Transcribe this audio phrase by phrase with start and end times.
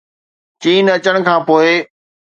[0.61, 1.69] چين اچڻ کان پوءِ